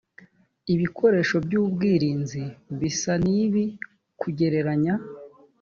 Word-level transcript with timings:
ibikoresho 0.73 1.35
by 1.45 1.53
ubwirinzi 1.61 2.43
bisa 2.79 3.13
n 3.23 3.25
ibi 3.43 3.65
kugereranya 4.19 4.95